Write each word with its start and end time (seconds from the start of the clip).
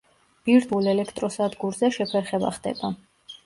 ბირთვულ 0.47 0.89
ელექტროსადგურზე 0.93 1.93
შეფერხება 2.01 2.57
ხდება. 2.61 2.95